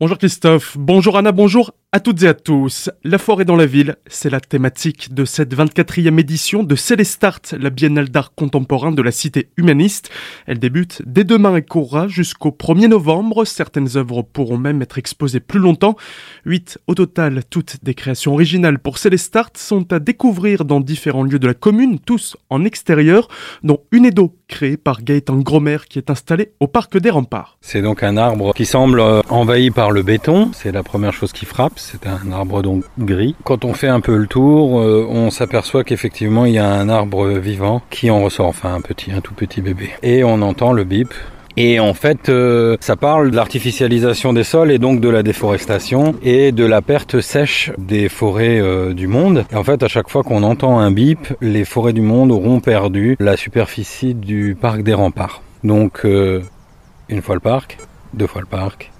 Bonjour 0.00 0.16
Christophe, 0.16 0.78
bonjour 0.78 1.18
Anna, 1.18 1.30
bonjour 1.30 1.72
à 1.92 1.98
toutes 1.98 2.22
et 2.22 2.28
à 2.28 2.34
tous, 2.34 2.88
la 3.02 3.18
forêt 3.18 3.44
dans 3.44 3.56
la 3.56 3.66
ville, 3.66 3.96
c'est 4.06 4.30
la 4.30 4.38
thématique 4.38 5.12
de 5.12 5.24
cette 5.24 5.52
24e 5.52 6.20
édition 6.20 6.62
de 6.62 6.76
Célestart, 6.76 7.40
la 7.58 7.70
biennale 7.70 8.10
d'art 8.10 8.32
contemporain 8.32 8.92
de 8.92 9.02
la 9.02 9.10
cité 9.10 9.48
humaniste. 9.56 10.08
Elle 10.46 10.60
débute 10.60 11.02
dès 11.04 11.24
demain 11.24 11.56
et 11.56 11.62
courra 11.62 12.06
jusqu'au 12.06 12.50
1er 12.50 12.86
novembre. 12.86 13.44
Certaines 13.44 13.96
œuvres 13.96 14.22
pourront 14.22 14.56
même 14.56 14.82
être 14.82 14.98
exposées 14.98 15.40
plus 15.40 15.58
longtemps. 15.58 15.96
8 16.44 16.78
au 16.86 16.94
total, 16.94 17.42
toutes 17.50 17.82
des 17.82 17.94
créations 17.94 18.34
originales 18.34 18.78
pour 18.78 18.98
Célestart 18.98 19.50
sont 19.56 19.92
à 19.92 19.98
découvrir 19.98 20.64
dans 20.64 20.78
différents 20.78 21.24
lieux 21.24 21.40
de 21.40 21.48
la 21.48 21.54
commune, 21.54 21.98
tous 21.98 22.36
en 22.50 22.64
extérieur, 22.64 23.26
dont 23.64 23.80
une 23.90 24.06
Edo 24.06 24.36
créée 24.46 24.76
par 24.76 25.02
Gaëtan 25.02 25.38
Gromer 25.38 25.78
qui 25.88 25.98
est 25.98 26.08
installé 26.08 26.52
au 26.60 26.68
parc 26.68 26.98
des 26.98 27.10
remparts. 27.10 27.58
C'est 27.60 27.82
donc 27.82 28.04
un 28.04 28.16
arbre 28.16 28.54
qui 28.54 28.64
semble 28.64 29.00
euh, 29.00 29.22
envahi 29.28 29.72
par 29.72 29.90
le 29.90 30.04
béton, 30.04 30.50
c'est 30.52 30.70
la 30.70 30.84
première 30.84 31.12
chose 31.12 31.32
qui 31.32 31.46
frappe 31.46 31.79
c'est 31.80 32.06
un 32.06 32.30
arbre 32.32 32.62
donc 32.62 32.84
gris. 32.98 33.34
Quand 33.44 33.64
on 33.64 33.72
fait 33.72 33.88
un 33.88 34.00
peu 34.00 34.16
le 34.16 34.26
tour, 34.26 34.80
euh, 34.80 35.06
on 35.08 35.30
s'aperçoit 35.30 35.82
qu'effectivement 35.84 36.44
il 36.44 36.52
y 36.52 36.58
a 36.58 36.68
un 36.68 36.88
arbre 36.88 37.28
vivant 37.28 37.82
qui 37.90 38.10
en 38.10 38.22
ressort, 38.22 38.46
enfin 38.46 38.74
un 38.74 38.80
petit, 38.80 39.12
un 39.12 39.20
tout 39.20 39.34
petit 39.34 39.60
bébé. 39.60 39.90
Et 40.02 40.22
on 40.22 40.42
entend 40.42 40.72
le 40.72 40.84
bip 40.84 41.12
et 41.56 41.80
en 41.80 41.94
fait, 41.94 42.28
euh, 42.28 42.76
ça 42.80 42.94
parle 42.94 43.32
de 43.32 43.36
l'artificialisation 43.36 44.32
des 44.32 44.44
sols 44.44 44.70
et 44.70 44.78
donc 44.78 45.00
de 45.00 45.08
la 45.08 45.22
déforestation 45.22 46.14
et 46.22 46.52
de 46.52 46.64
la 46.64 46.80
perte 46.80 47.20
sèche 47.20 47.72
des 47.76 48.08
forêts 48.08 48.60
euh, 48.60 48.94
du 48.94 49.08
monde. 49.08 49.44
Et 49.50 49.56
en 49.56 49.64
fait, 49.64 49.82
à 49.82 49.88
chaque 49.88 50.08
fois 50.08 50.22
qu'on 50.22 50.44
entend 50.44 50.78
un 50.78 50.92
bip, 50.92 51.34
les 51.40 51.64
forêts 51.64 51.92
du 51.92 52.02
monde 52.02 52.30
auront 52.30 52.60
perdu 52.60 53.16
la 53.18 53.36
superficie 53.36 54.14
du 54.14 54.56
parc 54.58 54.82
des 54.82 54.94
remparts. 54.94 55.42
Donc, 55.64 56.04
une 56.04 57.20
fois 57.20 57.34
le 57.34 57.40
parc, 57.40 57.76
deux 58.14 58.26
fois 58.26 58.40
le 58.40 58.46
parc, 58.46 58.90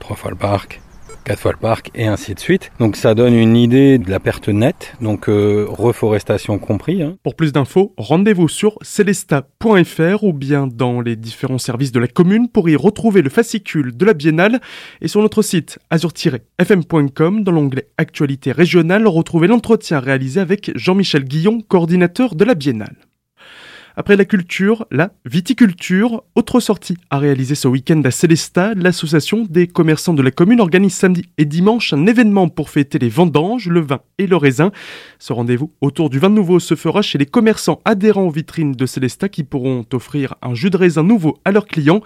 trois 0.00 0.16
fois 0.16 0.30
le 0.30 0.36
parc, 0.36 0.80
quatre 1.28 1.40
fois 1.40 1.52
le 1.52 1.58
parc 1.58 1.90
et 1.94 2.06
ainsi 2.06 2.34
de 2.34 2.40
suite. 2.40 2.70
Donc 2.78 2.96
ça 2.96 3.14
donne 3.14 3.34
une 3.34 3.54
idée 3.54 3.98
de 3.98 4.10
la 4.10 4.18
perte 4.18 4.48
nette, 4.48 4.94
donc 5.02 5.28
euh, 5.28 5.66
reforestation 5.68 6.58
compris. 6.58 7.02
Hein. 7.02 7.16
Pour 7.22 7.34
plus 7.34 7.52
d'infos, 7.52 7.92
rendez-vous 7.98 8.48
sur 8.48 8.78
celesta.fr 8.80 10.24
ou 10.24 10.32
bien 10.32 10.66
dans 10.66 11.02
les 11.02 11.16
différents 11.16 11.58
services 11.58 11.92
de 11.92 12.00
la 12.00 12.08
commune 12.08 12.48
pour 12.48 12.70
y 12.70 12.76
retrouver 12.76 13.20
le 13.20 13.28
fascicule 13.28 13.94
de 13.94 14.04
la 14.06 14.14
biennale 14.14 14.60
et 15.02 15.08
sur 15.08 15.20
notre 15.20 15.42
site 15.42 15.78
azur-fm.com 15.90 17.44
dans 17.44 17.52
l'onglet 17.52 17.88
Actualité 17.98 18.52
régionale, 18.52 19.06
retrouvez 19.06 19.48
l'entretien 19.48 20.00
réalisé 20.00 20.40
avec 20.40 20.70
Jean-Michel 20.76 21.24
Guillon, 21.24 21.60
coordinateur 21.60 22.36
de 22.36 22.44
la 22.44 22.54
biennale. 22.54 23.07
Après 24.00 24.14
la 24.14 24.24
culture, 24.24 24.86
la 24.92 25.10
viticulture, 25.24 26.22
autre 26.36 26.60
sortie 26.60 26.96
à 27.10 27.18
réaliser 27.18 27.56
ce 27.56 27.66
week-end 27.66 28.00
à 28.04 28.12
Célesta, 28.12 28.72
l'association 28.76 29.44
des 29.50 29.66
commerçants 29.66 30.14
de 30.14 30.22
la 30.22 30.30
commune 30.30 30.60
organise 30.60 30.94
samedi 30.94 31.24
et 31.36 31.44
dimanche 31.44 31.92
un 31.92 32.06
événement 32.06 32.48
pour 32.48 32.70
fêter 32.70 33.00
les 33.00 33.08
vendanges, 33.08 33.68
le 33.68 33.80
vin 33.80 33.98
et 34.18 34.28
le 34.28 34.36
raisin. 34.36 34.70
Ce 35.18 35.32
rendez-vous 35.32 35.72
autour 35.80 36.10
du 36.10 36.20
vin 36.20 36.28
nouveau 36.28 36.60
se 36.60 36.76
fera 36.76 37.02
chez 37.02 37.18
les 37.18 37.26
commerçants 37.26 37.80
adhérents 37.84 38.28
aux 38.28 38.30
vitrines 38.30 38.70
de 38.70 38.86
Célesta 38.86 39.28
qui 39.28 39.42
pourront 39.42 39.84
offrir 39.92 40.36
un 40.42 40.54
jus 40.54 40.70
de 40.70 40.76
raisin 40.76 41.02
nouveau 41.02 41.38
à 41.44 41.50
leurs 41.50 41.66
clients. 41.66 42.00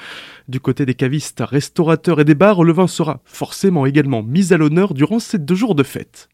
Du 0.48 0.61
côté 0.61 0.87
des 0.87 0.95
cavistes, 0.95 1.43
restaurateurs 1.47 2.20
et 2.20 2.25
des 2.25 2.35
bars, 2.35 2.65
le 2.65 2.73
vin 2.73 2.87
sera 2.87 3.20
forcément 3.27 3.85
également 3.85 4.23
mis 4.23 4.55
à 4.55 4.57
l'honneur 4.57 4.95
durant 4.95 5.19
ces 5.19 5.39
deux 5.39 5.57
jours 5.57 5.75
de 5.75 5.83
fête. 5.83 6.31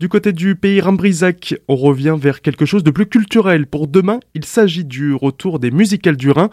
Du 0.00 0.08
côté 0.08 0.32
du 0.32 0.56
pays 0.56 0.80
Rambrisac, 0.80 1.56
on 1.68 1.76
revient 1.76 2.16
vers 2.18 2.40
quelque 2.40 2.64
chose 2.64 2.82
de 2.82 2.90
plus 2.90 3.04
culturel. 3.04 3.66
Pour 3.66 3.86
demain, 3.86 4.18
il 4.32 4.46
s'agit 4.46 4.86
du 4.86 5.12
retour 5.12 5.58
des 5.58 5.70
musicales 5.70 6.16
du 6.16 6.30
Rhin. 6.30 6.48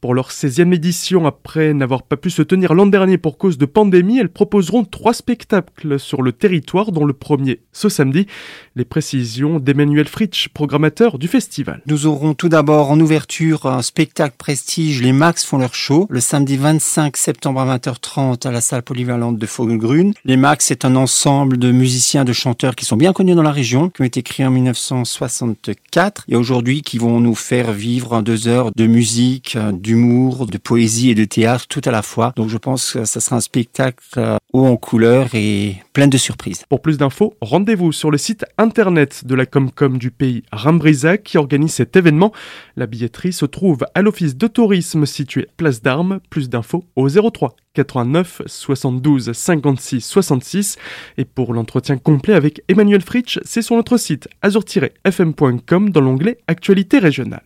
Pour 0.00 0.14
leur 0.14 0.30
16e 0.30 0.72
édition, 0.72 1.26
après 1.26 1.74
n'avoir 1.74 2.04
pas 2.04 2.16
pu 2.16 2.30
se 2.30 2.42
tenir 2.42 2.74
l'an 2.74 2.86
dernier 2.86 3.18
pour 3.18 3.38
cause 3.38 3.58
de 3.58 3.66
pandémie, 3.66 4.20
elles 4.20 4.28
proposeront 4.28 4.84
trois 4.84 5.14
spectacles 5.14 5.98
sur 5.98 6.22
le 6.22 6.30
territoire, 6.30 6.92
dont 6.92 7.04
le 7.04 7.12
premier 7.12 7.58
ce 7.72 7.88
samedi. 7.88 8.28
Les 8.76 8.84
précisions 8.84 9.58
d'Emmanuel 9.58 10.06
Fritsch, 10.06 10.50
programmateur 10.50 11.18
du 11.18 11.26
festival. 11.26 11.82
Nous 11.86 12.06
aurons 12.06 12.34
tout 12.34 12.48
d'abord 12.48 12.92
en 12.92 13.00
ouverture 13.00 13.66
un 13.66 13.82
spectacle 13.82 14.36
prestige, 14.38 15.02
les 15.02 15.12
Max 15.12 15.44
font 15.44 15.58
leur 15.58 15.74
show, 15.74 16.06
le 16.08 16.20
samedi 16.20 16.56
25 16.56 17.16
septembre 17.16 17.62
à 17.62 17.78
20h30 17.78 18.46
à 18.46 18.52
la 18.52 18.60
salle 18.60 18.82
polyvalente 18.82 19.38
de 19.38 19.46
Fogelgrün. 19.46 20.12
Les 20.24 20.36
Max, 20.36 20.66
c'est 20.66 20.84
un 20.84 20.94
ensemble 20.94 21.56
de 21.56 21.72
musiciens, 21.72 22.24
de 22.24 22.32
chanteurs 22.32 22.76
qui 22.76 22.84
sont 22.84 22.91
bien 22.96 23.12
connus 23.12 23.34
dans 23.34 23.42
la 23.42 23.52
région, 23.52 23.88
qui 23.88 24.02
ont 24.02 24.04
été 24.04 24.22
créés 24.22 24.46
en 24.46 24.50
1964 24.50 26.24
et 26.28 26.36
aujourd'hui 26.36 26.82
qui 26.82 26.98
vont 26.98 27.20
nous 27.20 27.34
faire 27.34 27.72
vivre 27.72 28.22
deux 28.22 28.48
heures 28.48 28.70
de 28.74 28.86
musique, 28.86 29.56
d'humour, 29.72 30.46
de 30.46 30.58
poésie 30.58 31.10
et 31.10 31.14
de 31.14 31.24
théâtre 31.24 31.66
tout 31.68 31.82
à 31.84 31.90
la 31.90 32.02
fois. 32.02 32.32
Donc 32.36 32.48
je 32.48 32.58
pense 32.58 32.92
que 32.92 33.04
ça 33.04 33.20
sera 33.20 33.36
un 33.36 33.40
spectacle 33.40 34.02
euh, 34.16 34.36
haut 34.52 34.66
en 34.66 34.76
couleur 34.76 35.28
et 35.34 35.76
plein 35.92 36.08
de 36.08 36.16
surprises. 36.16 36.64
Pour 36.68 36.80
plus 36.80 36.98
d'infos, 36.98 37.34
rendez-vous 37.40 37.92
sur 37.92 38.10
le 38.10 38.18
site 38.18 38.44
internet 38.58 39.26
de 39.26 39.34
la 39.34 39.46
Comcom 39.46 39.98
du 39.98 40.10
pays 40.10 40.42
Rambrisac 40.52 41.22
qui 41.22 41.38
organise 41.38 41.74
cet 41.74 41.96
événement. 41.96 42.32
La 42.76 42.86
billetterie 42.86 43.32
se 43.32 43.44
trouve 43.44 43.84
à 43.94 44.02
l'office 44.02 44.36
de 44.36 44.46
tourisme 44.46 45.06
situé 45.06 45.48
place 45.56 45.82
d'Armes. 45.82 46.20
Plus 46.30 46.48
d'infos 46.48 46.84
au 46.96 47.08
03 47.08 47.56
89 47.74 48.42
72 48.46 49.32
56 49.32 50.00
66. 50.00 50.76
Et 51.18 51.24
pour 51.24 51.52
l'entretien 51.52 51.98
complet 51.98 52.34
avec 52.34 52.62
Emmanuel 52.68 53.02
Fritsch, 53.02 53.38
c'est 53.44 53.62
sur 53.62 53.76
notre 53.76 53.96
site 53.96 54.28
azur-fm.com 54.42 55.90
dans 55.90 56.00
l'onglet 56.00 56.38
Actualité 56.46 56.98
régionale. 56.98 57.42